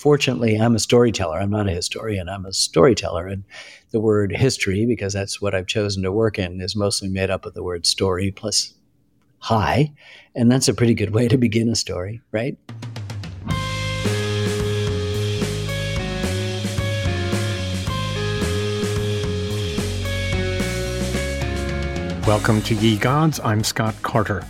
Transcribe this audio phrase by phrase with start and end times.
[0.00, 1.38] fortunately, I'm a storyteller.
[1.38, 2.30] I'm not a historian.
[2.30, 3.26] I'm a storyteller.
[3.26, 3.44] And
[3.90, 7.44] the word history, because that's what I've chosen to work in, is mostly made up
[7.44, 8.72] of the word story plus
[9.40, 9.92] hi.
[10.34, 12.56] And that's a pretty good way to begin a story, right?
[22.26, 23.38] Welcome to Ye Gods.
[23.44, 24.46] I'm Scott Carter.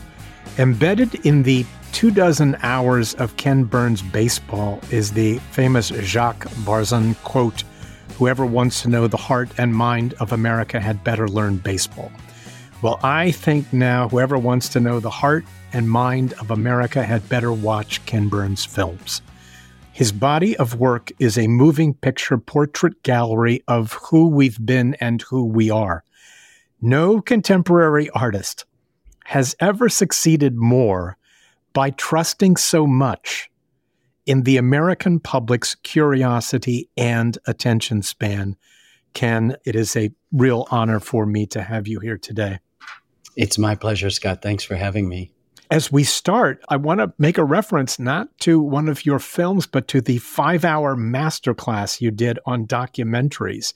[0.59, 7.15] Embedded in the two dozen hours of Ken Burns baseball is the famous Jacques Barzun
[7.25, 7.65] quote
[8.19, 12.13] Whoever wants to know the heart and mind of America had better learn baseball.
[12.83, 17.29] Well, I think now whoever wants to know the heart and mind of America had
[17.29, 19.23] better watch Ken Burns films.
[19.93, 25.23] His body of work is a moving picture portrait gallery of who we've been and
[25.23, 26.05] who we are.
[26.81, 28.65] No contemporary artist
[29.25, 31.19] has ever succeeded more
[31.73, 33.51] by trusting so much
[34.27, 38.57] in the American public's curiosity and attention span.
[39.15, 42.59] Ken, it is a real honor for me to have you here today.
[43.37, 44.43] It's my pleasure, Scott.
[44.43, 45.33] Thanks for having me.
[45.71, 49.67] As we start, I want to make a reference not to one of your films,
[49.67, 53.73] but to the five hour masterclass you did on documentaries.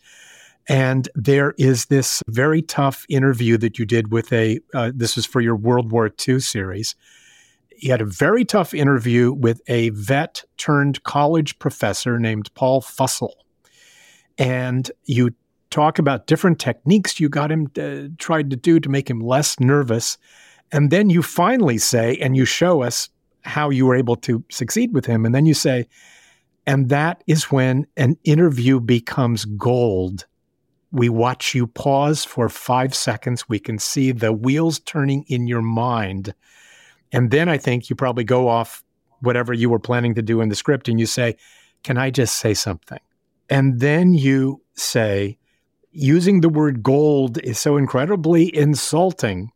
[0.68, 5.26] And there is this very tough interview that you did with a, uh, this was
[5.26, 6.96] for your World War II series.
[7.78, 13.34] You had a very tough interview with a vet turned college professor named Paul Fussell.
[14.38, 15.30] And you
[15.70, 19.58] talk about different techniques you got him uh, tried to do to make him less
[19.58, 20.18] nervous.
[20.72, 23.08] And then you finally say, and you show us
[23.42, 25.26] how you were able to succeed with him.
[25.26, 25.86] And then you say,
[26.66, 30.26] and that is when an interview becomes gold
[30.94, 33.48] we watch you pause for five seconds.
[33.48, 36.32] We can see the wheels turning in your mind.
[37.14, 38.82] And then I think you probably go off
[39.20, 41.36] whatever you were planning to do in the script and you say,
[41.84, 42.98] Can I just say something?
[43.48, 45.38] And then you say,
[45.92, 49.52] using the word gold is so incredibly insulting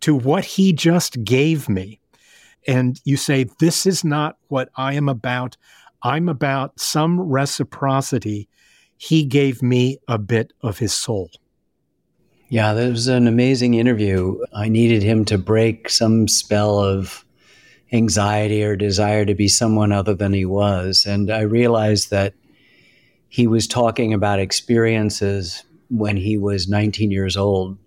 [0.00, 2.00] to what he just gave me.
[2.68, 5.56] And you say, This is not what I am about.
[6.04, 8.48] I'm about some reciprocity
[8.96, 11.30] he gave me a bit of his soul.
[12.50, 14.40] Yeah, that was an amazing interview.
[14.52, 17.24] I needed him to break some spell of
[17.92, 21.06] anxiety or desire to be someone other than he was.
[21.06, 22.34] And I realized that
[23.28, 27.78] he was talking about experiences when he was 19 years old,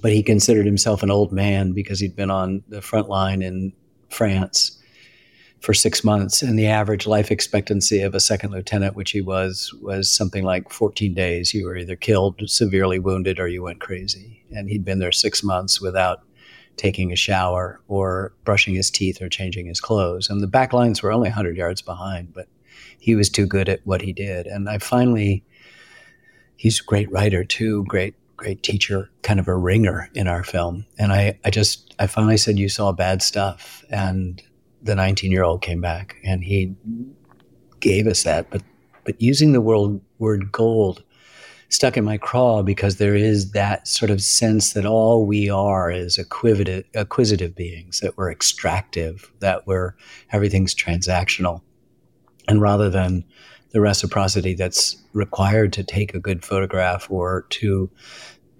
[0.00, 3.74] but he considered himself an old man because he'd been on the front line in
[4.08, 4.80] France
[5.60, 9.72] for six months, and the average life expectancy of a second lieutenant, which he was,
[9.80, 11.54] was something like 14 days.
[11.54, 14.44] You were either killed, severely wounded, or you went crazy.
[14.54, 16.20] And he'd been there six months without
[16.76, 20.28] taking a shower or brushing his teeth or changing his clothes.
[20.28, 22.48] And the back lines were only 100 yards behind, but
[22.98, 24.46] he was too good at what he did.
[24.46, 25.44] And I finally,
[26.56, 30.84] he's a great writer too, great great teacher, kind of a ringer in our film.
[30.98, 33.84] And I, I just, I finally said, You saw bad stuff.
[33.90, 34.42] And
[34.84, 36.74] the 19 year old came back and he
[37.80, 38.50] gave us that.
[38.50, 38.62] But
[39.04, 41.02] but using the word word gold
[41.68, 45.90] stuck in my craw because there is that sort of sense that all we are
[45.90, 49.94] is acquisitive, acquisitive beings, that we're extractive, that we're
[50.30, 51.62] everything's transactional.
[52.46, 53.24] And rather than
[53.70, 57.90] the reciprocity that's required to take a good photograph or to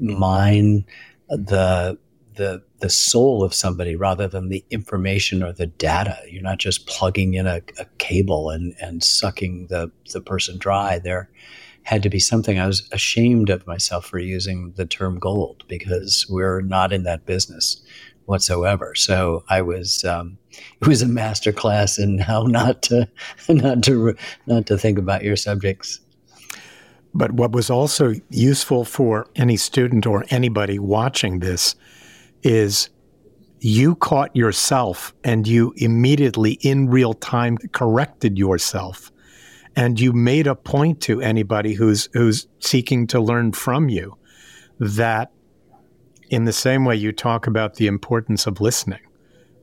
[0.00, 0.84] mine
[1.28, 1.96] the
[2.36, 6.18] the the soul of somebody rather than the information or the data.
[6.28, 10.98] You're not just plugging in a, a cable and, and sucking the, the person dry.
[10.98, 11.30] There
[11.84, 12.58] had to be something.
[12.58, 17.24] I was ashamed of myself for using the term gold because we're not in that
[17.24, 17.82] business
[18.26, 18.94] whatsoever.
[18.94, 20.38] So I was um,
[20.80, 23.08] it was a master class in how not to
[23.48, 24.14] not to
[24.46, 26.00] not to think about your subjects.
[27.16, 31.76] But what was also useful for any student or anybody watching this
[32.44, 32.90] is
[33.60, 39.10] you caught yourself and you immediately in real time corrected yourself.
[39.74, 44.16] And you made a point to anybody who's who's seeking to learn from you
[44.78, 45.32] that
[46.30, 49.00] in the same way you talk about the importance of listening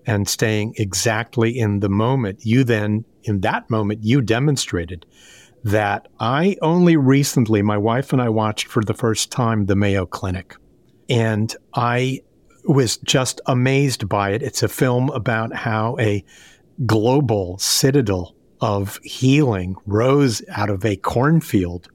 [0.06, 5.06] and staying exactly in the moment you then in that moment you demonstrated
[5.64, 10.06] that I only recently my wife and I watched for the first time the Mayo
[10.06, 10.56] Clinic.
[11.08, 12.22] And I
[12.66, 14.42] was just amazed by it.
[14.42, 16.24] It's a film about how a
[16.86, 21.90] global citadel of healing rose out of a cornfield.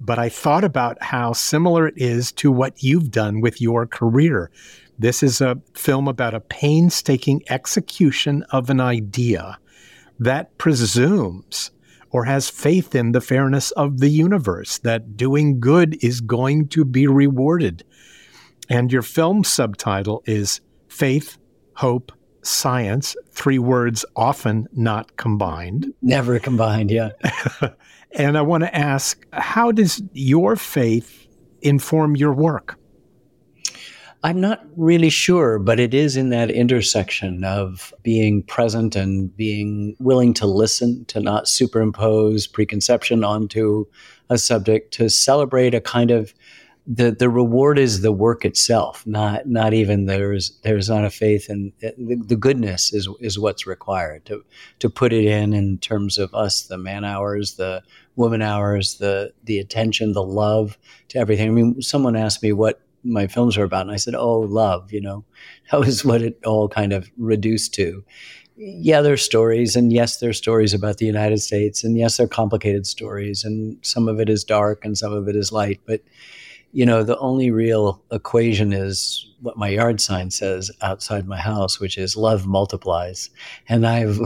[0.00, 4.50] But I thought about how similar it is to what you've done with your career.
[4.98, 9.58] This is a film about a painstaking execution of an idea
[10.18, 11.70] that presumes
[12.10, 16.84] or has faith in the fairness of the universe, that doing good is going to
[16.84, 17.84] be rewarded.
[18.68, 21.38] And your film subtitle is Faith,
[21.74, 25.92] Hope, Science, three words often not combined.
[26.00, 27.10] Never combined, yeah.
[28.12, 31.26] and I want to ask how does your faith
[31.60, 32.78] inform your work?
[34.22, 39.94] I'm not really sure, but it is in that intersection of being present and being
[40.00, 43.84] willing to listen, to not superimpose preconception onto
[44.28, 46.34] a subject, to celebrate a kind of
[46.86, 51.50] the the reward is the work itself, not not even there's there's not a faith
[51.50, 54.44] in eh, the, the goodness is is what's required to
[54.78, 57.82] to put it in in terms of us the man hours, the
[58.14, 60.78] woman hours, the the attention, the love
[61.08, 61.48] to everything.
[61.48, 64.92] I mean, someone asked me what my films are about, and I said, "Oh, love."
[64.92, 65.24] You know,
[65.70, 68.04] that was what it all kind of reduced to.
[68.56, 72.86] Yeah, there's stories, and yes, there's stories about the United States, and yes, they're complicated
[72.86, 76.00] stories, and some of it is dark, and some of it is light, but
[76.76, 81.80] you know, the only real equation is what my yard sign says outside my house,
[81.80, 83.30] which is love multiplies.
[83.66, 84.20] And I've,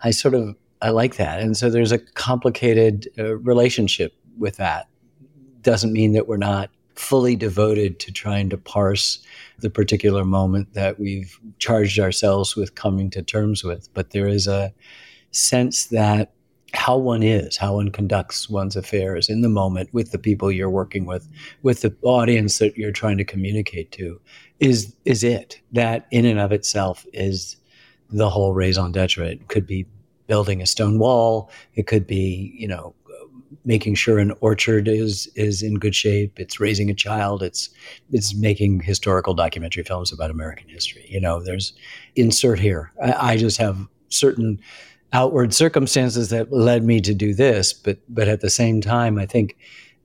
[0.00, 1.38] I sort of, I like that.
[1.38, 4.88] And so there's a complicated uh, relationship with that.
[5.60, 9.24] Doesn't mean that we're not fully devoted to trying to parse
[9.60, 13.88] the particular moment that we've charged ourselves with coming to terms with.
[13.94, 14.74] But there is a
[15.30, 16.32] sense that
[16.74, 20.70] how one is, how one conducts one's affairs in the moment with the people you're
[20.70, 21.28] working with,
[21.62, 24.20] with the audience that you're trying to communicate to,
[24.60, 25.60] is is it.
[25.72, 27.56] That in and of itself is
[28.10, 29.26] the whole raison d'etre.
[29.26, 29.86] It could be
[30.26, 31.50] building a stone wall.
[31.74, 32.94] It could be, you know,
[33.64, 36.38] making sure an orchard is is in good shape.
[36.38, 37.42] It's raising a child.
[37.42, 37.70] It's
[38.12, 41.06] it's making historical documentary films about American history.
[41.08, 41.72] You know, there's
[42.16, 42.92] insert here.
[43.02, 44.60] I, I just have certain
[45.12, 49.26] outward circumstances that led me to do this, but but at the same time, I
[49.26, 49.56] think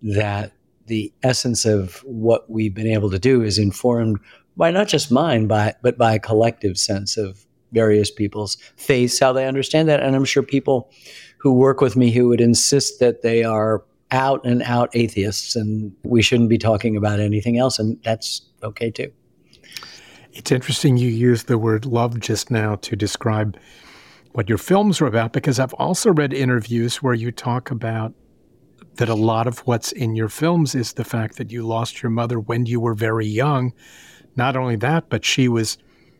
[0.01, 0.53] that
[0.87, 4.19] the essence of what we've been able to do is informed
[4.55, 9.33] by not just mine, by, but by a collective sense of various people's faiths, how
[9.33, 10.01] they understand that.
[10.01, 10.89] And I'm sure people
[11.37, 15.93] who work with me who would insist that they are out and out atheists and
[16.03, 17.77] we shouldn't be talking about anything else.
[17.77, 19.11] And that's okay too.
[20.31, 23.57] It's interesting you used the word love just now to describe
[24.37, 28.13] what your films are about because I've also read interviews where you talk about
[28.97, 32.11] that a lot of what's in your films is the fact that you lost your
[32.11, 33.73] mother when you were very young.
[34.35, 35.79] Not only that, but she was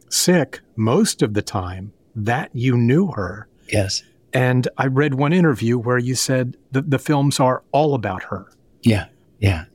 [0.10, 3.48] sick most of the time that you knew her.
[3.72, 4.02] Yes.
[4.34, 8.48] And I read one interview where you said that the films are all about her.
[8.82, 9.10] Yeah.
[9.38, 9.66] Yeah.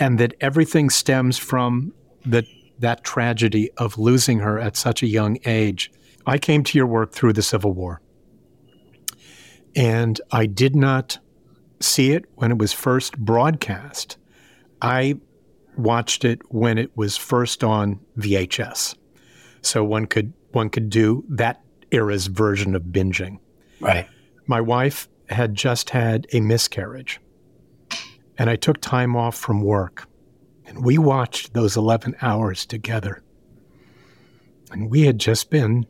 [0.00, 1.94] And that everything stems from
[2.26, 2.44] the,
[2.80, 5.92] that tragedy of losing her at such a young age.
[6.26, 8.00] I came to your work through the Civil War.
[9.76, 11.18] And I did not
[11.80, 14.16] see it when it was first broadcast.
[14.80, 15.16] I
[15.76, 18.96] watched it when it was first on VHS.
[19.62, 23.38] So one could one could do that era's version of binging.
[23.80, 24.06] Right.
[24.46, 27.20] My wife had just had a miscarriage.
[28.38, 30.08] And I took time off from work.
[30.66, 33.22] And we watched those 11 hours together.
[34.70, 35.86] And we had just been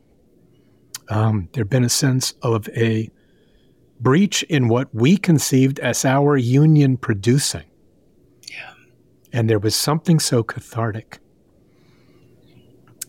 [1.08, 3.10] um, there'd been a sense of a
[4.00, 7.64] breach in what we conceived as our union producing.
[8.50, 8.74] Yeah.
[9.32, 11.18] And there was something so cathartic.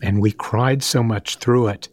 [0.02, 1.88] And we cried so much through it.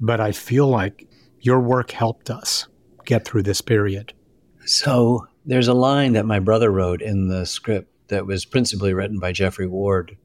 [0.00, 1.08] But I feel like
[1.40, 2.66] your work helped us
[3.04, 4.12] get through this period.
[4.64, 9.18] So there's a line that my brother wrote in the script that was principally written
[9.18, 10.16] by Geoffrey Ward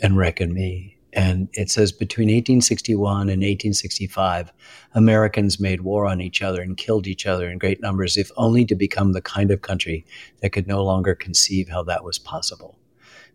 [0.00, 0.97] and Ric and me.
[1.12, 4.52] And it says between 1861 and 1865,
[4.94, 8.64] Americans made war on each other and killed each other in great numbers, if only
[8.66, 10.04] to become the kind of country
[10.42, 12.78] that could no longer conceive how that was possible.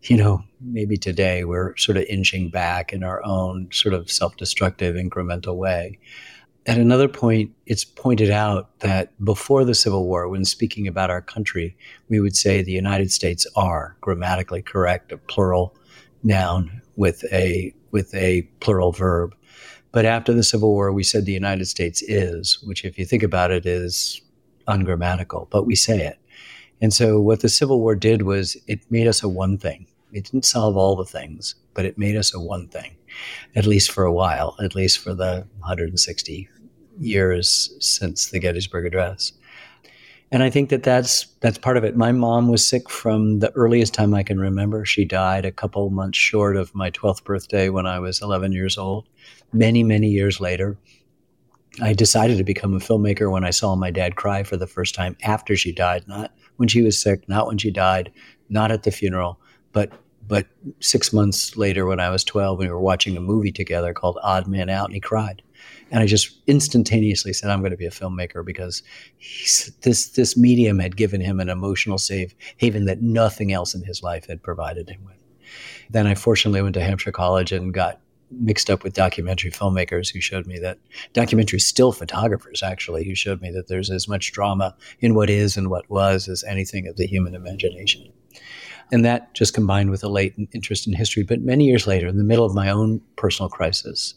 [0.02, 4.36] You know, maybe today we're sort of inching back in our own sort of self
[4.36, 5.98] destructive, incremental way.
[6.66, 11.20] At another point, it's pointed out that before the Civil War, when speaking about our
[11.20, 11.76] country,
[12.08, 15.74] we would say the United States are grammatically correct, a plural
[16.22, 19.34] noun with a with a plural verb.
[19.92, 23.22] But after the Civil War, we said the United States is, which, if you think
[23.22, 24.20] about it, is
[24.66, 26.18] ungrammatical, but we say it.
[26.80, 29.86] And so, what the Civil War did was it made us a one thing.
[30.12, 32.96] It didn't solve all the things, but it made us a one thing,
[33.54, 36.48] at least for a while, at least for the 160
[36.98, 39.32] years since the Gettysburg Address
[40.34, 41.96] and I think that that's that's part of it.
[41.96, 44.84] My mom was sick from the earliest time I can remember.
[44.84, 48.76] She died a couple months short of my 12th birthday when I was 11 years
[48.76, 49.06] old.
[49.52, 50.76] Many many years later,
[51.80, 54.96] I decided to become a filmmaker when I saw my dad cry for the first
[54.96, 58.10] time after she died, not when she was sick, not when she died,
[58.48, 59.38] not at the funeral,
[59.72, 59.92] but
[60.26, 60.48] but
[60.80, 64.48] six months later when I was 12, we were watching a movie together called Odd
[64.48, 65.42] Man Out, and he cried.
[65.90, 68.82] And I just instantaneously said, I'm going to be a filmmaker because
[69.82, 74.02] this, this medium had given him an emotional safe haven that nothing else in his
[74.02, 75.16] life had provided him with.
[75.90, 80.20] Then I fortunately went to Hampshire College and got mixed up with documentary filmmakers who
[80.20, 80.78] showed me that
[81.12, 85.56] documentary still photographers actually who showed me that there's as much drama in what is
[85.56, 88.10] and what was as anything of the human imagination
[88.92, 92.18] and that just combined with a latent interest in history but many years later in
[92.18, 94.14] the middle of my own personal crisis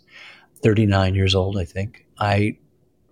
[0.62, 2.58] 39 years old i think i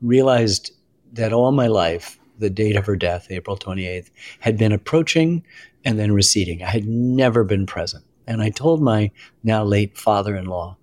[0.01, 0.71] realized
[1.13, 4.09] that all my life the date of her death april 28th
[4.39, 5.43] had been approaching
[5.83, 9.11] and then receding i had never been present and I told my
[9.43, 10.77] now late father in law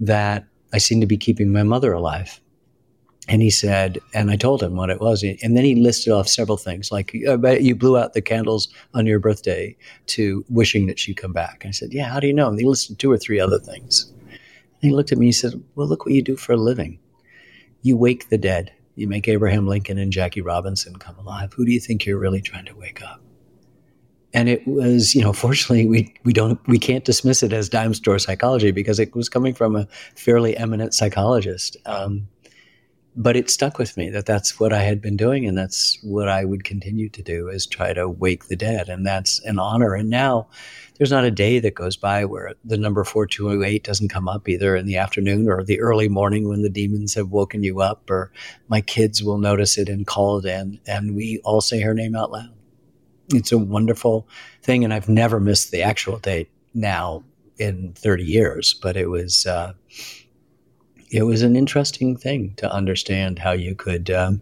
[0.00, 2.40] that I seemed to be keeping my mother alive.
[3.30, 5.22] And he said, and I told him what it was.
[5.22, 9.18] And then he listed off several things, like you blew out the candles on your
[9.18, 11.62] birthday to wishing that she'd come back.
[11.62, 12.48] And I said, Yeah, how do you know?
[12.48, 14.10] And he listed two or three other things.
[14.80, 16.56] And he looked at me and he said, Well, look what you do for a
[16.56, 16.98] living.
[17.82, 18.72] You wake the dead.
[18.94, 21.52] You make Abraham Lincoln and Jackie Robinson come alive.
[21.52, 23.20] Who do you think you're really trying to wake up?
[24.34, 27.94] and it was you know fortunately we we don't we can't dismiss it as dime
[27.94, 32.28] store psychology because it was coming from a fairly eminent psychologist um,
[33.20, 36.28] but it stuck with me that that's what I had been doing and that's what
[36.28, 39.94] I would continue to do is try to wake the dead and that's an honor
[39.94, 40.48] and now
[40.96, 44.74] there's not a day that goes by where the number 4208 doesn't come up either
[44.74, 48.32] in the afternoon or the early morning when the demons have woken you up or
[48.68, 52.14] my kids will notice it and call it in and we all say her name
[52.14, 52.52] out loud
[53.32, 54.26] it's a wonderful
[54.62, 57.24] thing, and I've never missed the actual date now
[57.58, 58.74] in 30 years.
[58.74, 59.74] But it was uh,
[61.10, 64.40] it was an interesting thing to understand how you could um,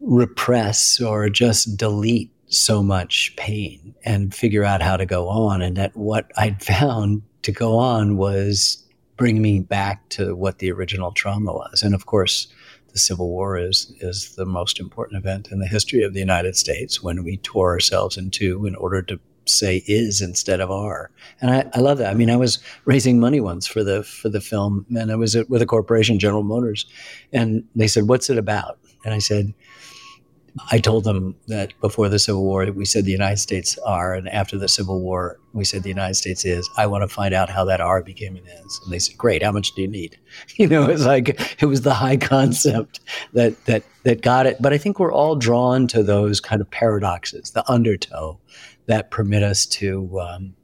[0.00, 5.62] repress or just delete so much pain and figure out how to go on.
[5.62, 8.82] And that what I'd found to go on was
[9.16, 11.82] bring me back to what the original trauma was.
[11.82, 12.48] And of course,
[12.92, 16.56] the Civil War is is the most important event in the history of the United
[16.56, 21.10] States when we tore ourselves in two in order to say is instead of are.
[21.40, 22.10] And I, I love that.
[22.10, 25.36] I mean, I was raising money once for the for the film, and I was
[25.48, 26.86] with a corporation, General Motors,
[27.32, 29.54] and they said, "What's it about?" And I said,
[30.70, 34.28] I told them that before the Civil War, we said the United States are, and
[34.28, 36.68] after the Civil War, we said the United States is.
[36.76, 38.80] I want to find out how that R became an is.
[38.82, 40.18] And they said, "Great, how much do you need?"
[40.56, 43.00] You know, it's like it was the high concept
[43.34, 44.56] that that that got it.
[44.60, 48.38] But I think we're all drawn to those kind of paradoxes, the undertow,
[48.86, 50.54] that permit us to um,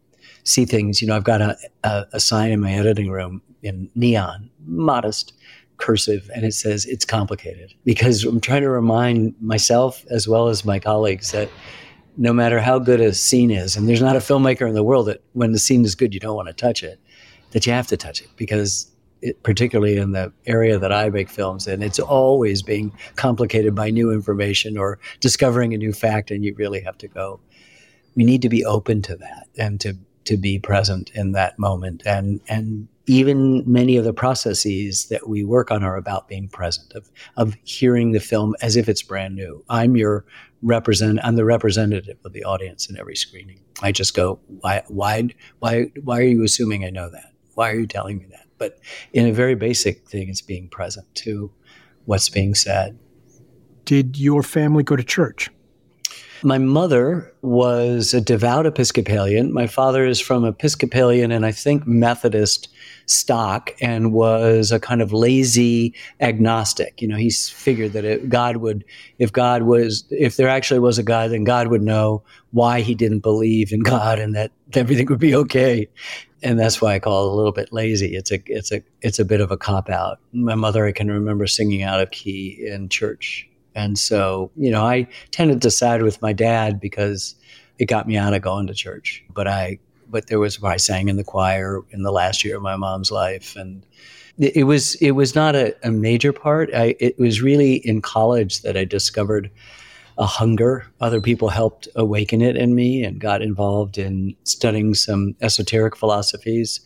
[0.45, 1.01] see things.
[1.01, 5.33] You know, I've got a, a, a sign in my editing room in neon, modest
[5.79, 10.65] cursive and it says it's complicated because I'm trying to remind myself as well as
[10.65, 11.49] my colleagues that
[12.17, 15.07] no matter how good a scene is, and there's not a filmmaker in the world
[15.07, 17.01] that when the scene is good, you don't want to touch it,
[17.51, 18.91] that you have to touch it because
[19.23, 23.91] it, particularly in the area that I make films in, it's always being complicated by
[23.91, 27.41] new information or discovering a new fact, and you really have to go.
[28.15, 32.03] We need to be open to that and to to be present in that moment.
[32.07, 36.93] And and even many of the processes that we work on are about being present
[36.93, 39.65] of of hearing the film as if it's brand new.
[39.69, 40.25] I'm your
[40.65, 43.61] represent i'm the representative of the audience in every screening.
[43.83, 47.33] I just go why why why why are you assuming i know that?
[47.55, 48.47] Why are you telling me that?
[48.59, 48.79] But
[49.13, 51.51] in a very basic thing it's being present to
[52.05, 52.99] what's being said.
[53.85, 55.51] Did your family go to church
[56.45, 59.53] my mother was a devout Episcopalian.
[59.53, 62.69] My father is from Episcopalian and I think Methodist
[63.07, 67.01] stock and was a kind of lazy agnostic.
[67.01, 68.85] You know, he figured that it, God would,
[69.19, 72.95] if God was, if there actually was a God, then God would know why he
[72.95, 75.89] didn't believe in God and that everything would be okay.
[76.43, 78.17] And that's why I call it a little bit lazy.
[78.17, 80.19] It's a, it's a, it's a bit of a cop out.
[80.33, 84.85] My mother, I can remember singing out of key in church and so, you know,
[84.85, 87.35] I tended to side with my dad because
[87.79, 89.25] it got me out of going to church.
[89.33, 92.63] But I, but there was I sang in the choir in the last year of
[92.63, 93.85] my mom's life, and
[94.39, 96.73] it, was it was not a, a major part.
[96.75, 99.51] I, it was really in college that I discovered
[100.19, 100.87] a hunger.
[101.01, 106.81] Other people helped awaken it in me, and got involved in studying some esoteric philosophies,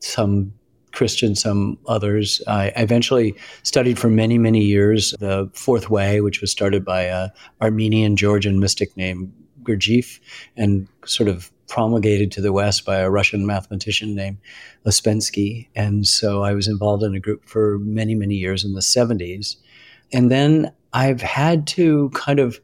[0.00, 0.52] some
[0.92, 2.42] Christian, some others.
[2.46, 7.30] I eventually studied for many, many years the Fourth Way, which was started by a
[7.60, 9.32] Armenian Georgian mystic named
[9.62, 10.20] Gurdjieff,
[10.56, 14.38] and sort of promulgated to the West by a Russian mathematician named
[14.84, 15.68] Ouspensky.
[15.76, 19.56] And so I was involved in a group for many, many years in the 70s.
[20.12, 22.60] And then I've had to kind of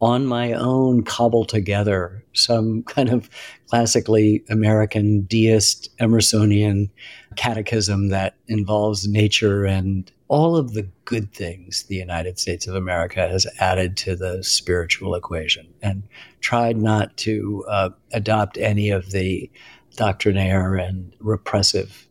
[0.00, 3.30] on my own cobble together some kind of
[3.68, 6.90] classically American deist Emersonian
[7.36, 13.28] catechism that involves nature and all of the good things the United States of America
[13.28, 16.02] has added to the spiritual equation and
[16.40, 19.50] tried not to uh, adopt any of the
[19.94, 22.08] doctrinaire and repressive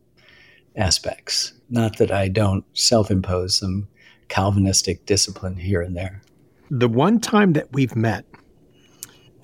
[0.76, 1.52] aspects.
[1.68, 3.88] Not that I don't self impose some
[4.28, 6.20] Calvinistic discipline here and there.
[6.70, 8.24] The one time that we've met,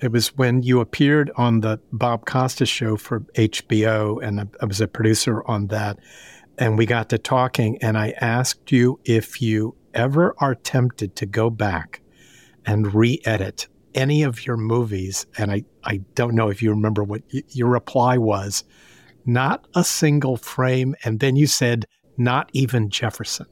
[0.01, 4.81] it was when you appeared on the Bob Costas show for HBO, and I was
[4.81, 5.99] a producer on that.
[6.57, 11.25] And we got to talking, and I asked you if you ever are tempted to
[11.25, 12.01] go back
[12.65, 15.25] and re edit any of your movies.
[15.37, 18.63] And I, I don't know if you remember what y- your reply was
[19.25, 20.95] not a single frame.
[21.03, 21.85] And then you said,
[22.17, 23.47] not even Jefferson.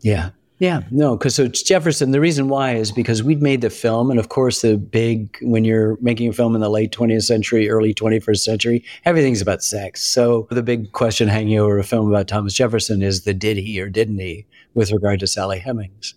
[0.00, 0.30] Yeah.
[0.60, 2.10] Yeah, no, because so Jefferson.
[2.10, 5.64] The reason why is because we'd made the film, and of course, the big when
[5.64, 10.02] you're making a film in the late 20th century, early 21st century, everything's about sex.
[10.02, 13.80] So the big question hanging over a film about Thomas Jefferson is the did he
[13.80, 16.12] or didn't he with regard to Sally Hemings.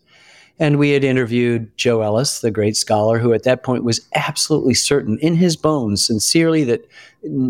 [0.60, 4.76] And we had interviewed Joe Ellis, the great scholar, who at that point was absolutely
[4.76, 6.88] certain in his bones, sincerely, that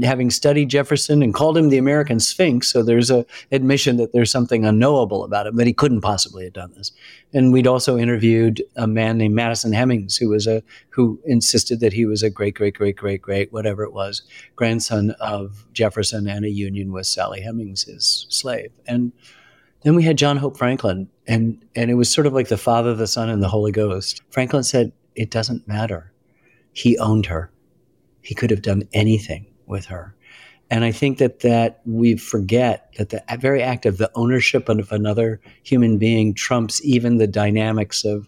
[0.04, 4.32] having studied Jefferson and called him the American Sphinx, so there's a admission that there's
[4.32, 6.94] something unknowable about him, that he couldn't possibly have done this.
[7.34, 11.92] And we'd also interviewed a man named Madison Hemings, who was a who insisted that
[11.92, 14.22] he was a great, great, great, great, great, whatever it was,
[14.56, 18.72] grandson of Jefferson and a union with Sally Hemings, his slave.
[18.88, 19.12] And
[19.84, 22.94] then we had John Hope Franklin, and and it was sort of like the Father,
[22.94, 24.22] the Son, and the Holy Ghost.
[24.30, 26.12] Franklin said, "It doesn't matter.
[26.72, 27.52] He owned her.
[28.22, 30.16] He could have done anything with her."
[30.70, 34.92] And I think that that we forget that the very act of the ownership of
[34.92, 38.28] another human being trumps even the dynamics of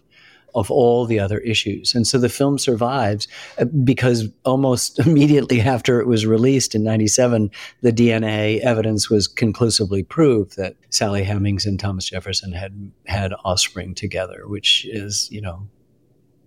[0.56, 1.94] of all the other issues.
[1.94, 7.50] And so the film survives uh, because almost immediately after it was released in 97,
[7.82, 13.94] the DNA evidence was conclusively proved that Sally Hemings and Thomas Jefferson had had offspring
[13.94, 15.68] together, which is, you know,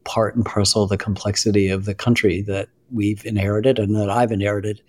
[0.04, 4.32] part and parcel of the complexity of the country that we've inherited and that I've
[4.32, 4.82] inherited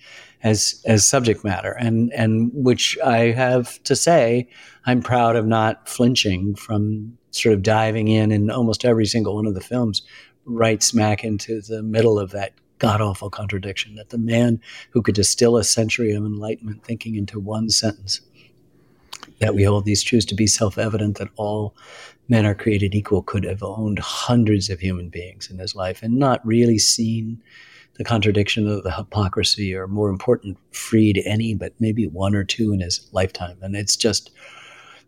[0.43, 1.73] as as subject matter.
[1.73, 4.49] And and which I have to say
[4.87, 9.47] I'm proud of not flinching from sort of diving in in almost every single one
[9.47, 10.03] of the films
[10.45, 14.61] right smack into the middle of that god awful contradiction that the man
[14.91, 18.21] who could distill a century of enlightenment thinking into one sentence
[19.39, 21.75] that we hold these truths to be self evident that all
[22.29, 26.19] men are created equal could have owned hundreds of human beings in his life and
[26.19, 27.43] not really seen
[28.01, 32.73] the contradiction of the hypocrisy, or more important, freed any but maybe one or two
[32.73, 33.59] in his lifetime.
[33.61, 34.31] And it's just,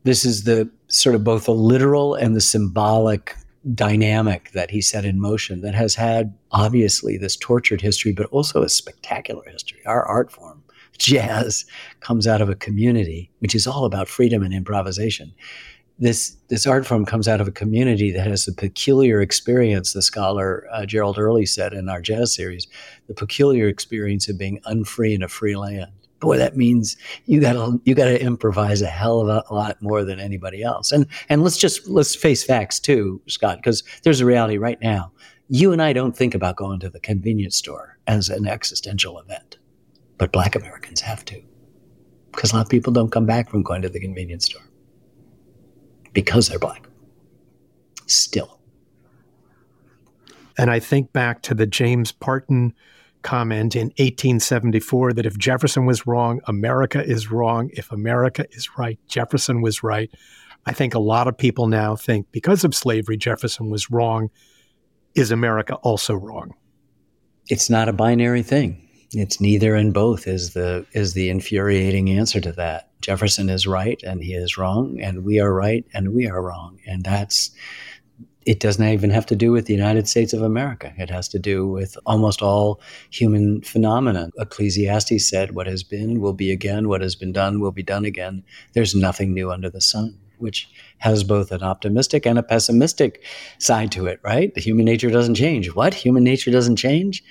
[0.04, 3.34] this is the sort of both the literal and the symbolic
[3.74, 8.62] dynamic that he set in motion that has had obviously this tortured history, but also
[8.62, 9.80] a spectacular history.
[9.86, 10.62] Our art form,
[10.98, 11.64] jazz,
[12.00, 15.32] comes out of a community which is all about freedom and improvisation
[16.02, 19.92] this this art form comes out of a community that has a peculiar experience.
[19.92, 22.66] The scholar uh, Gerald Early said in our jazz series,
[23.06, 25.92] the peculiar experience of being unfree in a free land.
[26.18, 29.80] Boy, that means you got to you got to improvise a hell of a lot
[29.80, 30.90] more than anybody else.
[30.90, 35.12] And and let's just let's face facts too, Scott, because there's a reality right now.
[35.48, 39.58] You and I don't think about going to the convenience store as an existential event,
[40.18, 41.40] but Black Americans have to,
[42.32, 44.62] because a lot of people don't come back from going to the convenience store
[46.12, 46.86] because they're black.
[48.06, 48.58] Still.
[50.58, 52.74] And I think back to the James Parton
[53.22, 57.70] comment in 1874 that if Jefferson was wrong, America is wrong.
[57.72, 60.10] If America is right, Jefferson was right.
[60.66, 64.30] I think a lot of people now think because of slavery, Jefferson was wrong.
[65.14, 66.54] Is America also wrong?
[67.48, 68.81] It's not a binary thing.
[69.14, 72.88] It's neither and both is the is the infuriating answer to that.
[73.02, 76.78] Jefferson is right and he is wrong, and we are right and we are wrong.
[76.86, 77.50] And that's,
[78.46, 80.94] it doesn't even have to do with the United States of America.
[80.96, 84.30] It has to do with almost all human phenomena.
[84.38, 88.04] Ecclesiastes said, What has been will be again, what has been done will be done
[88.04, 88.44] again.
[88.72, 93.24] There's nothing new under the sun, which has both an optimistic and a pessimistic
[93.58, 94.54] side to it, right?
[94.54, 95.74] The human nature doesn't change.
[95.74, 95.92] What?
[95.92, 97.22] Human nature doesn't change?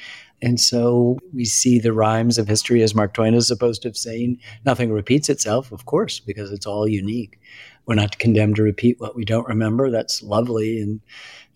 [0.42, 3.98] And so we see the rhymes of history, as Mark Twain is supposed to have
[3.98, 7.40] saying, nothing repeats itself, of course, because it's all unique.
[7.86, 9.92] We're not condemned to repeat what we don't remember.
[9.92, 11.02] That's lovely and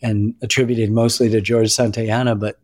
[0.01, 2.59] and attributed mostly to George Santayana, but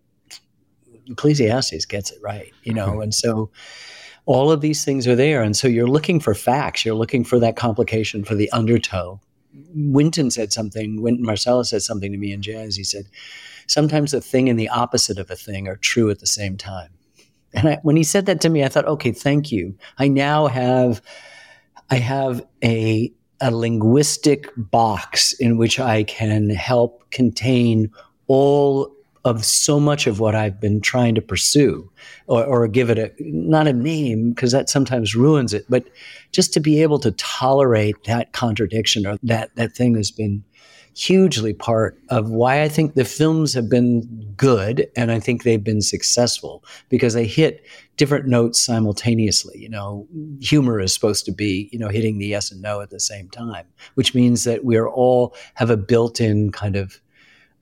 [1.07, 3.49] Ecclesiastes gets it right, you know, and so
[4.25, 5.41] all of these things are there.
[5.41, 9.19] And so you're looking for facts, you're looking for that complication, for the undertow.
[9.73, 12.75] Wynton said something, Wynton Marsalis said something to me in jazz.
[12.75, 13.05] He said,
[13.71, 16.89] Sometimes a thing and the opposite of a thing are true at the same time.
[17.53, 19.77] And I, when he said that to me, I thought, okay, thank you.
[19.97, 21.01] I now have,
[21.89, 27.89] I have a a linguistic box in which I can help contain
[28.27, 31.91] all of so much of what I've been trying to pursue,
[32.27, 35.85] or, or give it a not a name because that sometimes ruins it, but
[36.31, 40.43] just to be able to tolerate that contradiction or that that thing has been
[40.93, 44.01] hugely part of why I think the films have been
[44.35, 47.65] good and I think they've been successful because they hit
[47.97, 49.57] different notes simultaneously.
[49.57, 50.07] You know,
[50.41, 53.29] humor is supposed to be, you know, hitting the yes and no at the same
[53.29, 56.99] time, which means that we're all have a built-in kind of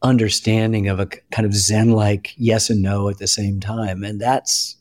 [0.01, 4.03] understanding of a kind of zen-like yes and no at the same time.
[4.03, 4.75] And that's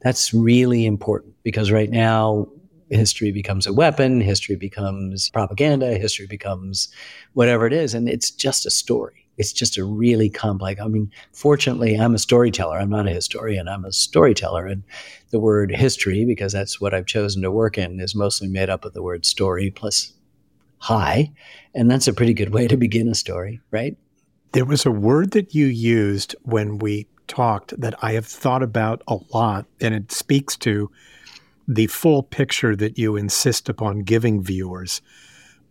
[0.00, 2.48] that's really important because right now
[2.90, 6.88] history becomes a weapon, history becomes propaganda, history becomes
[7.32, 7.94] whatever it is.
[7.94, 9.26] And it's just a story.
[9.36, 10.80] It's just a really complex.
[10.80, 12.78] I mean, fortunately, I'm a storyteller.
[12.78, 13.66] I'm not a historian.
[13.66, 14.66] I'm a storyteller.
[14.66, 14.84] And
[15.30, 18.84] the word history, because that's what I've chosen to work in, is mostly made up
[18.84, 20.12] of the word story plus
[20.78, 21.32] high.
[21.74, 23.96] And that's a pretty good way to begin a story, right?
[24.52, 29.02] There was a word that you used when we talked that I have thought about
[29.08, 30.90] a lot, and it speaks to
[31.66, 35.00] the full picture that you insist upon giving viewers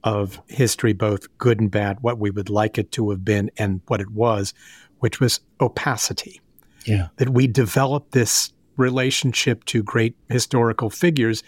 [0.03, 3.81] of history, both good and bad, what we would like it to have been and
[3.87, 4.53] what it was,
[4.99, 6.41] which was opacity.
[6.85, 7.07] Yeah.
[7.17, 11.43] That we developed this relationship to great historical figures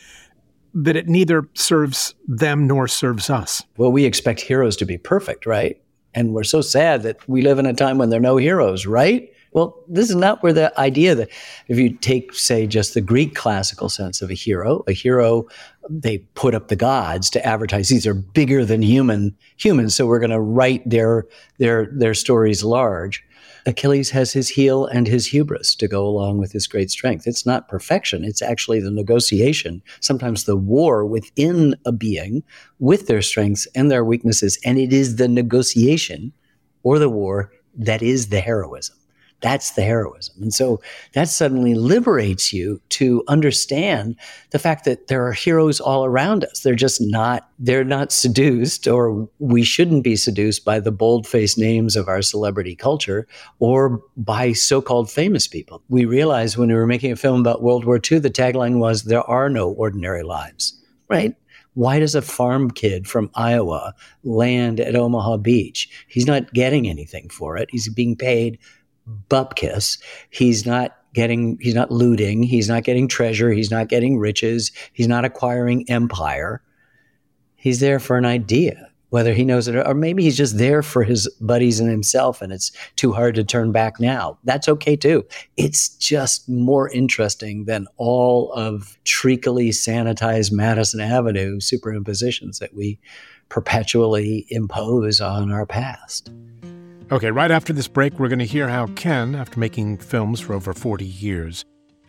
[0.74, 3.64] that it neither serves them nor serves us.
[3.78, 5.82] Well, we expect heroes to be perfect, right?
[6.14, 8.86] And we're so sad that we live in a time when there are no heroes,
[8.86, 9.30] right?
[9.56, 11.30] Well, this is not where the idea that
[11.70, 15.48] if you take, say, just the Greek classical sense of a hero, a hero,
[15.90, 20.20] they put up the gods to advertise these are bigger than human humans, so we're
[20.20, 21.26] going to write their
[21.58, 23.24] their their stories large.
[23.66, 27.26] Achilles has his heel and his hubris to go along with his great strength.
[27.26, 32.44] It's not perfection, it's actually the negotiation, sometimes the war within a being
[32.80, 34.60] with their strengths and their weaknesses.
[34.66, 36.34] And it is the negotiation
[36.84, 38.98] or the war that is the heroism.
[39.42, 40.42] That's the heroism.
[40.42, 40.82] And so
[41.14, 44.16] that suddenly liberates you to understand
[44.52, 46.62] the fact that there are heroes all around us.
[46.62, 51.58] They're just not, they're not seduced, or we shouldn't be seduced by the bold faced
[51.58, 53.28] names of our celebrity culture
[53.60, 55.84] or by so called famous people.
[55.90, 59.04] We realized when we were making a film about World War II, the tagline was,
[59.04, 61.36] There are no ordinary lives, right?
[61.76, 63.94] Why does a farm kid from Iowa
[64.24, 65.90] land at Omaha Beach?
[66.08, 67.68] He's not getting anything for it.
[67.70, 68.58] He's being paid
[69.30, 70.02] bupkis.
[70.30, 72.44] He's not getting, he's not looting.
[72.44, 73.52] He's not getting treasure.
[73.52, 74.72] He's not getting riches.
[74.94, 76.62] He's not acquiring empire.
[77.56, 80.84] He's there for an idea, whether he knows it or, or maybe he's just there
[80.84, 84.38] for his buddies and himself and it's too hard to turn back now.
[84.44, 85.26] That's okay too.
[85.58, 93.00] It's just more interesting than all of treacly sanitized Madison Avenue superimpositions that we
[93.50, 96.30] perpetually impose on our past.
[97.12, 100.54] Okay, right after this break, we're going to hear how Ken, after making films for
[100.54, 101.64] over 40 years,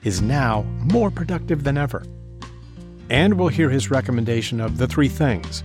[0.05, 2.03] is now more productive than ever.
[3.11, 5.63] And we'll hear his recommendation of the three things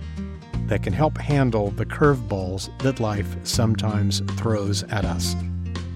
[0.66, 5.34] that can help handle the curveballs that life sometimes throws at us.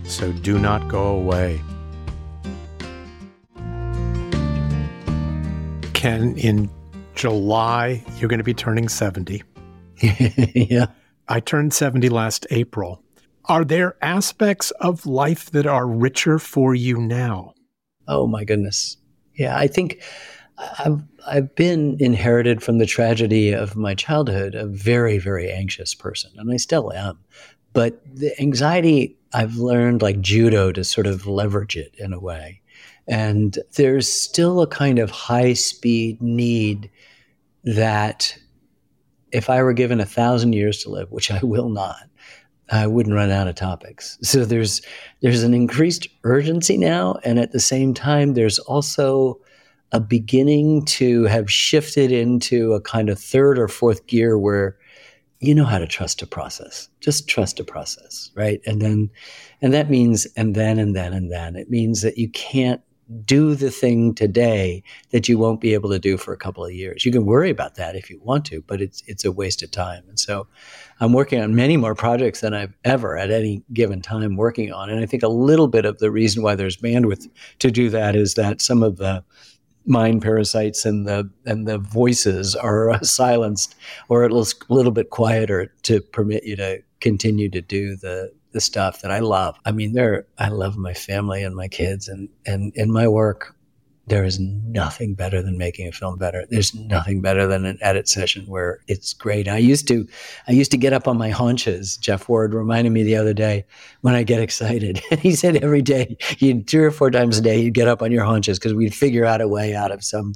[0.04, 1.60] So do not go away.
[5.92, 6.70] Ken, in
[7.14, 9.42] July, you're going to be turning 70.
[10.00, 10.86] yeah.
[11.28, 13.02] I turned 70 last April.
[13.48, 17.54] Are there aspects of life that are richer for you now?
[18.08, 18.96] Oh my goodness.
[19.34, 20.02] Yeah, I think
[20.58, 26.30] I've I've been inherited from the tragedy of my childhood a very very anxious person
[26.36, 27.18] and I still am.
[27.72, 32.62] But the anxiety I've learned like judo to sort of leverage it in a way.
[33.06, 36.90] And there's still a kind of high speed need
[37.64, 38.36] that
[39.32, 42.08] if I were given a thousand years to live, which I will not,
[42.70, 44.18] I wouldn't run out of topics.
[44.22, 44.82] So there's
[45.20, 49.40] there's an increased urgency now, and at the same time, there's also
[49.92, 54.76] a beginning to have shifted into a kind of third or fourth gear where
[55.40, 56.88] you know how to trust a process.
[57.00, 58.60] Just trust a process, right?
[58.66, 59.10] And then,
[59.62, 61.56] and that means and then and then and then.
[61.56, 62.80] It means that you can't
[63.24, 66.72] do the thing today that you won't be able to do for a couple of
[66.72, 67.04] years.
[67.04, 69.70] You can worry about that if you want to, but it's it's a waste of
[69.70, 70.04] time.
[70.08, 70.48] And so
[71.00, 74.90] I'm working on many more projects than I've ever at any given time working on.
[74.90, 77.28] And I think a little bit of the reason why there's bandwidth
[77.60, 79.22] to do that is that some of the
[79.86, 83.76] mind parasites and the and the voices are uh, silenced
[84.08, 84.28] or a
[84.68, 89.18] little bit quieter to permit you to continue to do the the stuff that I
[89.18, 89.58] love.
[89.66, 93.54] I mean, there I love my family and my kids and and in my work
[94.08, 96.44] there is nothing better than making a film better.
[96.48, 99.48] There's nothing better than an edit session where it's great.
[99.48, 100.06] I used to,
[100.46, 101.96] I used to get up on my haunches.
[101.96, 103.66] Jeff Ward reminded me the other day
[104.02, 104.98] when I get excited.
[105.18, 108.12] he said every day, you three or four times a day, you'd get up on
[108.12, 110.34] your haunches because we'd figure out a way out of some,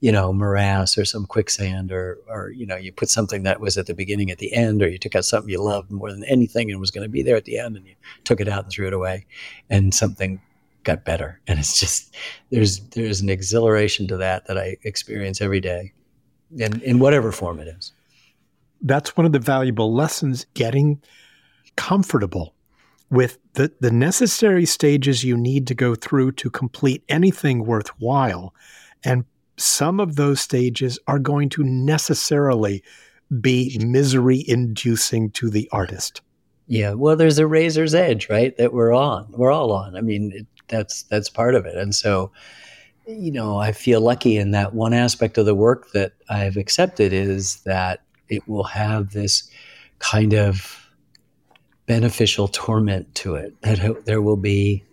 [0.00, 3.76] you know, morass or some quicksand or, or you know, you put something that was
[3.76, 6.24] at the beginning at the end, or you took out something you loved more than
[6.24, 8.64] anything and was going to be there at the end, and you took it out
[8.64, 9.26] and threw it away,
[9.68, 10.40] and something
[10.84, 11.40] got better.
[11.46, 12.14] And it's just
[12.50, 15.92] there's there's an exhilaration to that that I experience every day,
[16.60, 17.92] and in whatever form it is.
[18.82, 20.46] That's one of the valuable lessons.
[20.54, 21.02] Getting
[21.76, 22.54] comfortable
[23.10, 28.54] with the, the necessary stages you need to go through to complete anything worthwhile.
[29.04, 29.24] And
[29.56, 32.82] some of those stages are going to necessarily
[33.40, 36.22] be misery inducing to the artist.
[36.66, 38.56] Yeah, well, there's a razor's edge, right?
[38.56, 39.26] That we're on.
[39.30, 39.96] We're all on.
[39.96, 41.76] I mean, it, that's that's part of it.
[41.76, 42.32] And so,
[43.06, 47.12] you know, I feel lucky in that one aspect of the work that I've accepted
[47.12, 49.50] is that it will have this
[49.98, 50.88] kind of
[51.86, 53.60] beneficial torment to it.
[53.62, 54.84] That there will be.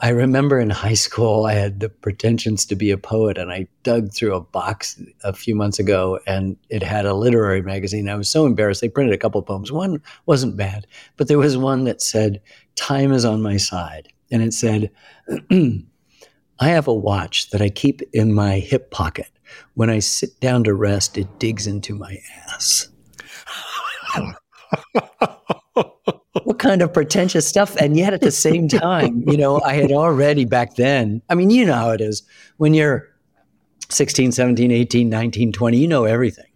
[0.00, 3.68] I remember in high school, I had the pretensions to be a poet, and I
[3.84, 8.08] dug through a box a few months ago, and it had a literary magazine.
[8.10, 8.82] I was so embarrassed.
[8.82, 9.72] They printed a couple poems.
[9.72, 12.42] One wasn't bad, but there was one that said,
[12.74, 14.90] "Time is on my side." And it said,
[15.50, 19.30] I have a watch that I keep in my hip pocket.
[19.74, 22.88] When I sit down to rest, it digs into my ass.
[26.44, 27.76] what kind of pretentious stuff?
[27.76, 31.50] And yet at the same time, you know, I had already back then, I mean,
[31.50, 32.22] you know how it is
[32.56, 33.08] when you're
[33.90, 36.46] 16, 17, 18, 19, 20, you know everything.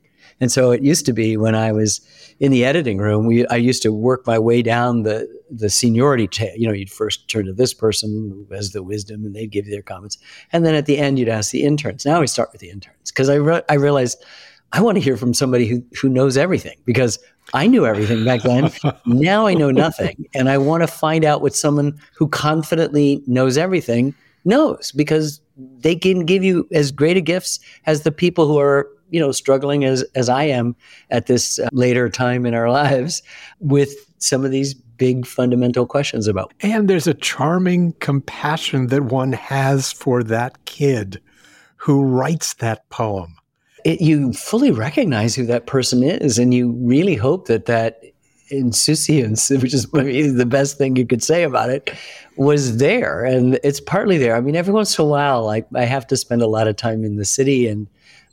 [0.40, 2.00] And so it used to be when I was
[2.38, 6.26] in the editing room, we I used to work my way down the the seniority.
[6.26, 9.50] Ta- you know, you'd first turn to this person who has the wisdom, and they'd
[9.50, 10.18] give you their comments,
[10.52, 12.04] and then at the end, you'd ask the interns.
[12.04, 14.24] Now we start with the interns because I re- I realized
[14.72, 17.18] I want to hear from somebody who who knows everything because
[17.54, 18.70] I knew everything back then.
[19.06, 23.56] now I know nothing, and I want to find out what someone who confidently knows
[23.56, 28.58] everything knows because they can give you as great a gifts as the people who
[28.58, 30.76] are you know, struggling as as I am
[31.11, 33.22] at this uh, later time in our lives
[33.61, 36.52] with some of these big fundamental questions about.
[36.61, 41.20] And there's a charming compassion that one has for that kid
[41.76, 43.37] who writes that poem.
[43.84, 48.02] It, you fully recognize who that person is, and you really hope that that
[48.50, 49.87] insouciance, which is
[50.34, 51.94] the best thing you could say about it,
[52.37, 53.24] was there.
[53.24, 54.37] And it's partly there.
[54.37, 56.76] I mean, every once in a while, like I have to spend a lot of
[56.76, 57.88] time in the city and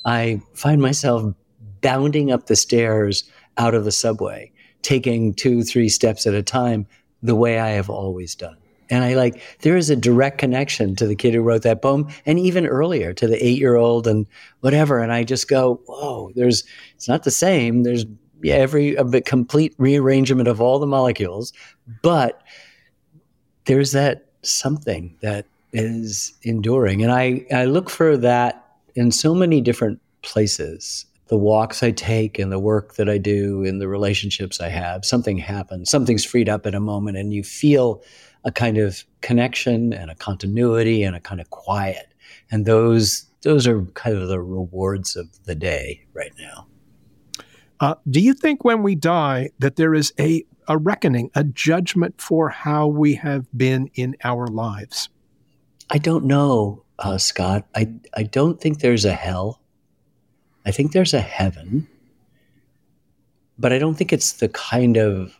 [0.05, 1.33] I find myself
[1.81, 3.23] bounding up the stairs
[3.57, 4.51] out of the subway,
[4.85, 6.85] taking two, three steps at a time,
[7.23, 8.55] the way I have always done.
[8.91, 12.07] And I like, there is a direct connection to the kid who wrote that poem
[12.27, 14.27] and even earlier to the eight year old and
[14.59, 14.99] whatever.
[14.99, 17.81] And I just go, whoa, there's, it's not the same.
[17.81, 18.05] There's
[18.45, 21.51] every, a complete rearrangement of all the molecules,
[22.03, 22.43] but
[23.65, 27.01] there's that something that is enduring.
[27.01, 31.07] And I, I look for that in so many different places.
[31.27, 35.03] The walks I take and the work that I do and the relationships I have,
[35.03, 38.03] something happens, something's freed up in a moment, and you feel
[38.43, 42.13] a kind of connection and a continuity and a kind of quiet.
[42.51, 46.67] And those those are kind of the rewards of the day right now.
[47.79, 52.19] Uh, do you think when we die that there is a, a reckoning, a judgment
[52.19, 55.09] for how we have been in our lives?
[55.91, 57.67] I don't know uh, Scott.
[57.75, 59.61] I I don't think there's a hell.
[60.65, 61.87] I think there's a heaven,
[63.57, 65.37] but I don't think it's the kind of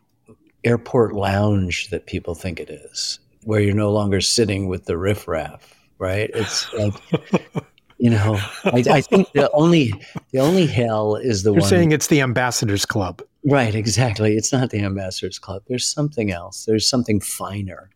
[0.64, 5.74] airport lounge that people think it is, where you're no longer sitting with the riffraff.
[5.98, 6.30] Right?
[6.34, 6.94] It's like.
[7.98, 9.94] you know, I, I, think the only
[10.32, 11.70] the only hell is the You're one.
[11.70, 13.74] saying it's the ambassadors club, right?
[13.74, 14.36] Exactly.
[14.36, 15.64] It's not the ambassadors club.
[15.68, 16.66] There's something else.
[16.66, 17.90] There's something finer.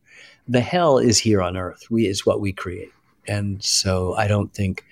[0.47, 1.91] The hell is here on earth.
[1.91, 2.91] We is what we create.
[3.27, 4.85] And so I don't think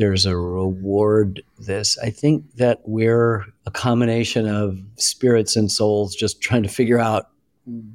[0.00, 1.98] there's a reward this.
[1.98, 7.28] I think that we're a combination of spirits and souls just trying to figure out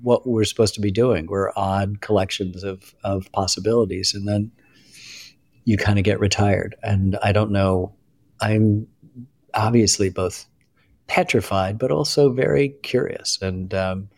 [0.03, 1.25] what we're supposed to be doing.
[1.25, 4.13] We're odd collections of, of possibilities.
[4.13, 4.51] And then
[5.63, 6.75] you kind of get retired.
[6.83, 7.95] And I don't know,
[8.39, 8.85] I'm
[9.55, 10.45] obviously both
[11.07, 13.39] petrified, but also very curious.
[13.41, 14.09] And um,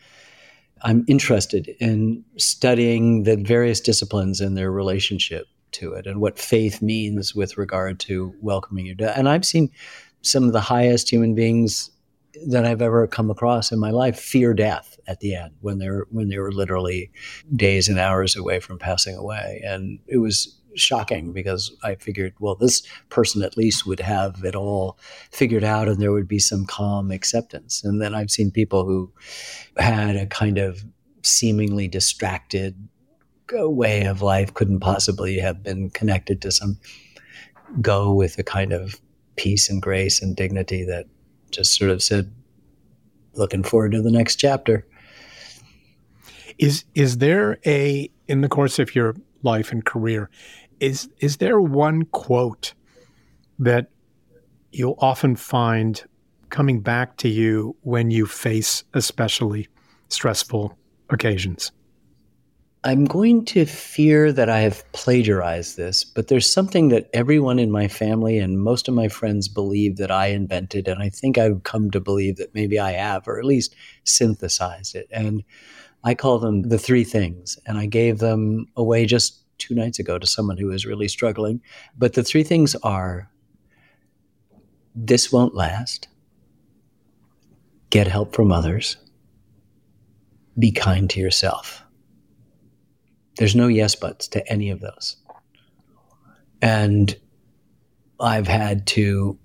[0.82, 6.82] I'm interested in studying the various disciplines and their relationship to it and what faith
[6.82, 9.18] means with regard to welcoming your death.
[9.18, 9.70] And I've seen
[10.22, 11.92] some of the highest human beings
[12.48, 16.06] that I've ever come across in my life fear death at the end when they're
[16.12, 17.12] when they were literally
[17.56, 19.62] days and hours away from passing away.
[19.66, 24.56] And it was shocking because I figured, well, this person at least would have it
[24.56, 25.00] all
[25.32, 27.84] figured out and there would be some calm acceptance.
[27.84, 29.12] And then I've seen people who
[29.78, 30.84] had a kind of
[31.24, 32.76] seemingly distracted
[33.52, 36.80] way of life, couldn't possibly have been connected to some
[37.82, 39.00] go with a kind of
[39.36, 41.06] peace and grace and dignity that
[41.52, 42.34] just sort of said,
[43.34, 44.86] looking forward to the next chapter.
[46.58, 50.30] Is is there a in the course of your life and career,
[50.80, 52.74] is is there one quote
[53.60, 53.90] that
[54.72, 56.04] you'll often find
[56.50, 59.68] coming back to you when you face especially
[60.10, 60.78] stressful
[61.10, 61.72] occasions?
[62.84, 67.72] I'm going to fear that I have plagiarized this, but there's something that everyone in
[67.72, 70.88] my family and most of my friends believe that I invented.
[70.88, 74.96] And I think I've come to believe that maybe I have, or at least synthesized
[74.96, 75.08] it.
[75.12, 75.44] And
[76.04, 77.58] I call them the three things.
[77.66, 81.62] And I gave them away just two nights ago to someone who is really struggling.
[81.98, 83.30] But the three things are
[84.96, 86.08] this won't last,
[87.90, 88.98] get help from others,
[90.60, 91.84] be kind to yourself.
[93.38, 95.16] There's no yes buts to any of those.
[96.62, 97.16] And
[98.20, 99.38] I've had to,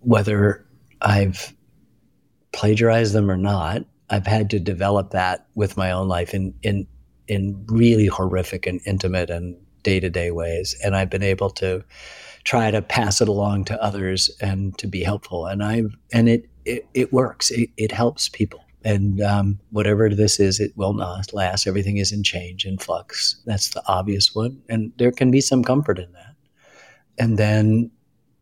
[0.00, 0.66] whether
[1.02, 1.54] I've
[2.52, 6.86] plagiarized them or not, I've had to develop that with my own life in, in,
[7.28, 10.74] in really horrific and intimate and day to day ways.
[10.82, 11.84] And I've been able to
[12.44, 15.46] try to pass it along to others and to be helpful.
[15.46, 17.50] And I, and it, it, it works.
[17.50, 18.65] It, it helps people.
[18.86, 21.66] And um, whatever this is, it will not last.
[21.66, 23.42] Everything is in change, in flux.
[23.44, 24.62] That's the obvious one.
[24.68, 26.36] And there can be some comfort in that.
[27.18, 27.90] And then,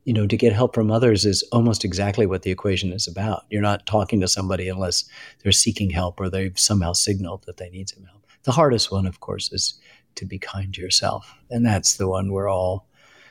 [0.05, 3.47] you know, to get help from others is almost exactly what the equation is about.
[3.49, 5.07] You're not talking to somebody unless
[5.43, 8.27] they're seeking help or they've somehow signaled that they need some help.
[8.43, 9.81] The hardest one, of course, is
[10.17, 11.35] to be kind to yourself.
[11.49, 12.87] And that's the one we're all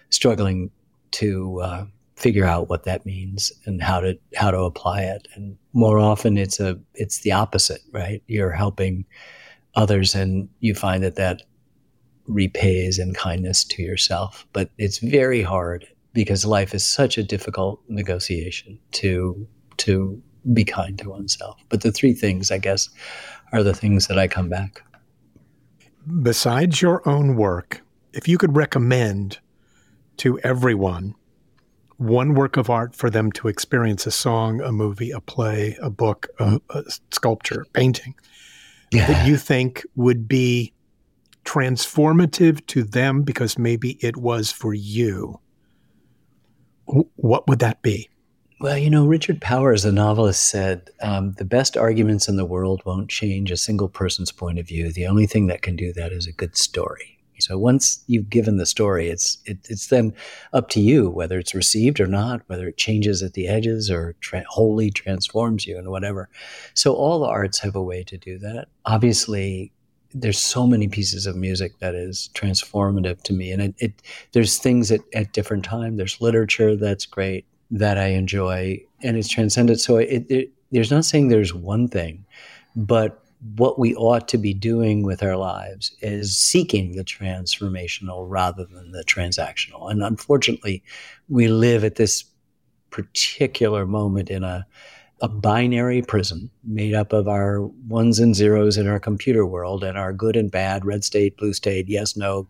[0.09, 0.71] struggling
[1.11, 1.85] to uh,
[2.23, 5.27] figure out what that means and how to how to apply it.
[5.35, 8.23] And more often it's a it's the opposite right?
[8.27, 9.05] You're helping
[9.75, 11.41] others and you find that that
[12.25, 14.47] repays in kindness to yourself.
[14.53, 19.45] But it's very hard because life is such a difficult negotiation to
[19.77, 20.21] to
[20.53, 21.59] be kind to oneself.
[21.67, 22.89] But the three things i guess
[23.51, 24.81] are the things that i come back.
[26.21, 27.81] Besides your own work
[28.13, 29.39] if you could recommend
[30.17, 31.15] to everyone
[31.97, 35.89] one work of art for them to experience a song, a movie, a play, a
[35.89, 38.15] book, a, a sculpture, painting
[38.91, 39.07] yeah.
[39.07, 40.73] that you think would be
[41.45, 45.39] transformative to them because maybe it was for you,
[46.85, 48.09] what would that be?
[48.59, 52.81] Well, you know, Richard Powers, the novelist, said um, the best arguments in the world
[52.85, 54.91] won't change a single person's point of view.
[54.91, 57.12] The only thing that can do that is a good story.
[57.43, 60.13] So once you've given the story, it's it, it's then
[60.53, 64.15] up to you whether it's received or not, whether it changes at the edges or
[64.21, 66.29] tra- wholly transforms you and whatever.
[66.73, 68.67] So all the arts have a way to do that.
[68.85, 69.71] Obviously,
[70.13, 73.93] there's so many pieces of music that is transformative to me, and it, it
[74.31, 75.97] there's things at, at different time.
[75.97, 79.81] There's literature that's great that I enjoy, and it's transcendent.
[79.81, 82.25] So it, it there's not saying there's one thing,
[82.75, 83.22] but
[83.55, 88.91] what we ought to be doing with our lives is seeking the transformational rather than
[88.91, 89.91] the transactional.
[89.91, 90.83] And unfortunately,
[91.27, 92.23] we live at this
[92.89, 94.65] particular moment in a,
[95.21, 99.97] a binary prison made up of our ones and zeros in our computer world and
[99.97, 102.47] our good and bad, red state, blue state, yes, no,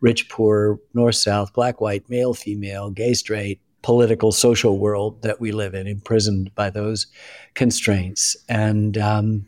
[0.00, 5.52] rich, poor, north, south, black, white, male, female, gay, straight, political, social world that we
[5.52, 7.06] live in, imprisoned by those
[7.54, 8.36] constraints.
[8.48, 9.46] And, um,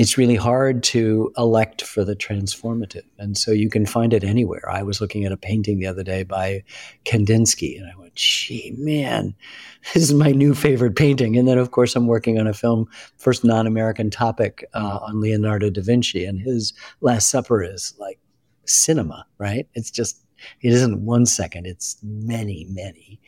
[0.00, 3.04] it's really hard to elect for the transformative.
[3.18, 4.66] And so you can find it anywhere.
[4.66, 6.64] I was looking at a painting the other day by
[7.04, 9.34] Kandinsky, and I went, gee, man,
[9.92, 11.36] this is my new favorite painting.
[11.36, 12.86] And then, of course, I'm working on a film,
[13.18, 16.72] first non American topic uh, on Leonardo da Vinci, and his
[17.02, 18.18] Last Supper is like
[18.64, 19.68] cinema, right?
[19.74, 20.24] It's just,
[20.62, 23.20] it isn't one second, it's many, many.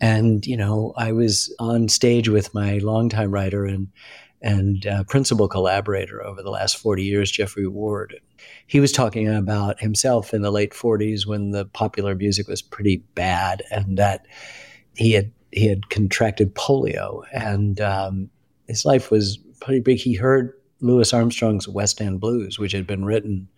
[0.00, 3.88] And, you know, I was on stage with my longtime writer and
[4.44, 8.20] and uh, principal collaborator over the last 40 years, Geoffrey Ward.
[8.66, 12.98] He was talking about himself in the late 40s when the popular music was pretty
[13.14, 14.26] bad, and that
[14.96, 18.28] he had he had contracted polio, and um,
[18.68, 19.96] his life was pretty big.
[19.96, 23.48] He heard Louis Armstrong's West End Blues, which had been written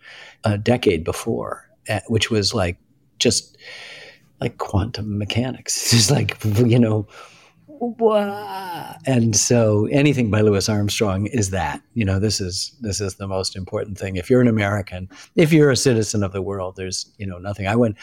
[0.45, 2.77] a decade before, uh, which was like
[3.19, 3.57] just
[4.39, 5.75] like quantum mechanics.
[5.75, 7.07] It's just like you know
[9.05, 11.81] and so anything by Louis Armstrong is that.
[11.93, 14.15] You know, this is this is the most important thing.
[14.15, 17.67] If you're an American, if you're a citizen of the world, there's you know nothing.
[17.67, 17.97] I went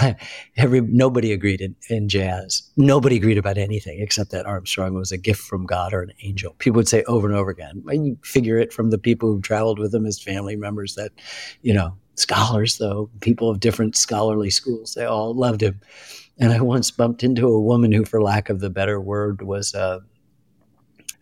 [0.56, 2.62] every nobody agreed in, in jazz.
[2.76, 6.54] Nobody agreed about anything except that Armstrong was a gift from God or an angel.
[6.58, 7.82] People would say over and over again.
[7.90, 11.12] You figure it from the people who traveled with him as family members that,
[11.62, 15.80] you know, scholars though, people of different scholarly schools, they all loved him
[16.38, 19.74] and I once bumped into a woman who, for lack of the better word, was
[19.74, 20.00] uh,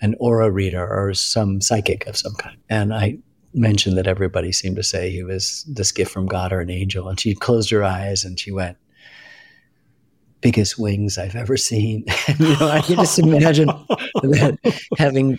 [0.01, 2.59] an aura reader or some psychic of some kind.
[2.69, 3.19] And I
[3.55, 7.09] mentioned that everybody seemed to say he was this gift from God or an angel.
[7.09, 8.77] And she closed her eyes and she went,
[10.43, 12.05] biggest wings I've ever seen.
[12.39, 13.67] you know, I can just imagine
[14.23, 14.59] that
[14.99, 15.39] having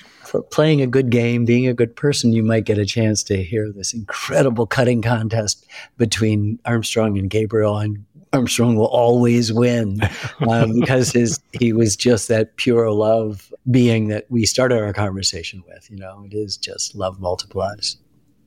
[0.51, 3.71] playing a good game, being a good person, you might get a chance to hear
[3.71, 5.65] this incredible cutting contest
[5.97, 10.01] between Armstrong and Gabriel, and Armstrong will always win
[10.49, 15.63] um, because his he was just that pure love being that we started our conversation
[15.67, 15.89] with.
[15.89, 17.97] You know, it is just love multiplies.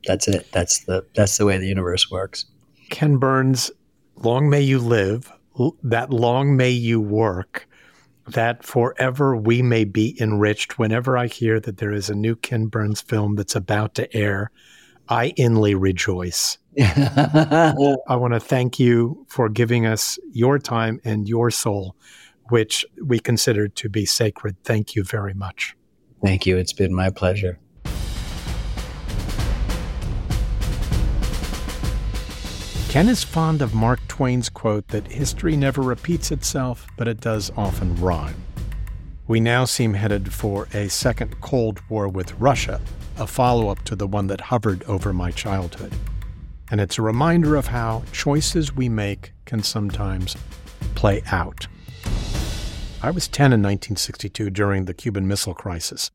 [0.05, 0.51] That's it.
[0.51, 2.45] That's the that's the way the universe works.
[2.89, 3.71] Ken Burns,
[4.17, 5.31] long may you live.
[5.83, 7.67] That long may you work.
[8.27, 10.77] That forever we may be enriched.
[10.77, 14.51] Whenever I hear that there is a new Ken Burns film that's about to air,
[15.09, 16.57] I inly rejoice.
[16.79, 17.73] I
[18.09, 21.95] want to thank you for giving us your time and your soul,
[22.49, 24.55] which we consider to be sacred.
[24.63, 25.75] Thank you very much.
[26.23, 26.57] Thank you.
[26.57, 27.59] It's been my pleasure.
[32.91, 37.49] Ken is fond of Mark Twain's quote that history never repeats itself, but it does
[37.55, 38.35] often rhyme.
[39.29, 42.81] We now seem headed for a second Cold War with Russia,
[43.17, 45.93] a follow up to the one that hovered over my childhood.
[46.69, 50.35] And it's a reminder of how choices we make can sometimes
[50.93, 51.67] play out.
[53.01, 56.11] I was 10 in 1962 during the Cuban Missile Crisis,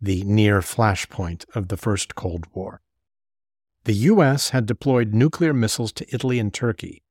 [0.00, 2.80] the near flashpoint of the First Cold War.
[3.84, 4.50] The U.S.
[4.50, 7.02] had deployed nuclear missiles to Italy and Turkey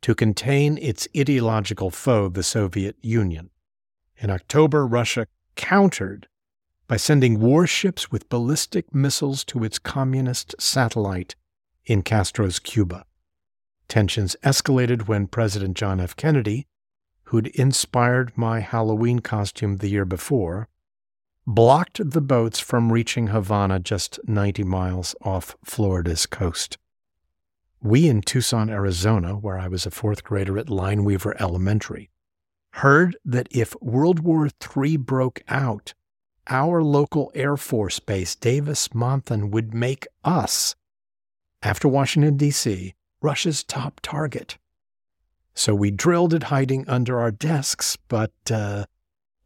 [0.00, 3.50] to contain its ideological foe, the Soviet Union.
[4.16, 5.26] In October, Russia
[5.56, 6.28] countered
[6.88, 11.34] by sending warships with ballistic missiles to its communist satellite
[11.84, 13.04] in Castro's Cuba.
[13.88, 16.16] Tensions escalated when President John F.
[16.16, 16.66] Kennedy,
[17.24, 20.68] who'd inspired my Halloween costume the year before,
[21.46, 26.78] blocked the boats from reaching Havana just 90 miles off Florida's coast.
[27.82, 32.10] We in Tucson, Arizona, where I was a fourth grader at Lineweaver Elementary,
[32.74, 35.94] heard that if World War III broke out,
[36.48, 40.74] our local Air Force base, Davis Monthan, would make us,
[41.62, 44.58] after Washington, D.C., Russia's top target.
[45.54, 48.86] So we drilled at hiding under our desks, but uh,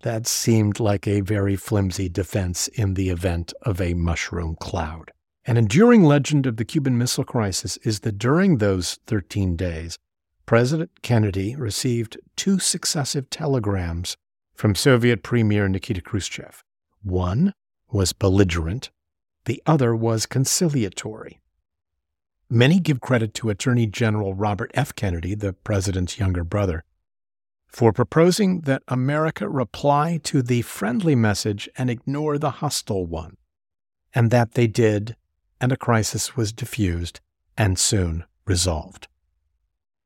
[0.06, 5.10] that seemed like a very flimsy defense in the event of a mushroom cloud.
[5.44, 9.98] An enduring legend of the Cuban Missile Crisis is that during those 13 days,
[10.46, 14.16] President Kennedy received two successive telegrams
[14.54, 16.62] from Soviet Premier Nikita Khrushchev.
[17.02, 17.52] One
[17.90, 18.90] was belligerent,
[19.46, 21.40] the other was conciliatory.
[22.48, 24.94] Many give credit to Attorney General Robert F.
[24.94, 26.84] Kennedy, the president's younger brother,
[27.76, 33.36] for proposing that America reply to the friendly message and ignore the hostile one,
[34.14, 35.14] and that they did,
[35.60, 37.20] and a crisis was diffused
[37.54, 39.08] and soon resolved.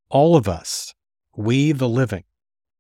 [0.09, 0.97] All of us,
[1.37, 2.25] we the living,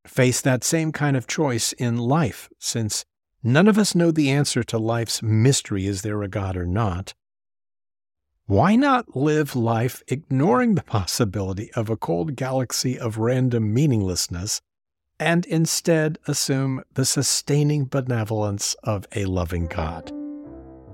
[0.08, 3.04] face that same kind of choice in life since
[3.44, 7.14] None of us know the answer to life's mystery is there a God or not?
[8.46, 14.60] Why not live life ignoring the possibility of a cold galaxy of random meaninglessness
[15.20, 20.10] and instead assume the sustaining benevolence of a loving God?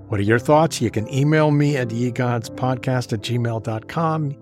[0.09, 0.79] What are your thoughts?
[0.81, 4.37] You can email me at yegodspodcast at gmail.com.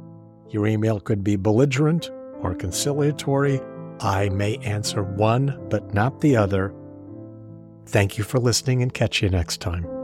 [0.50, 2.12] Your email could be belligerent
[2.42, 3.62] or conciliatory.
[4.00, 6.74] I may answer one, but not the other.
[7.88, 9.95] Thank you for listening and catch you next time.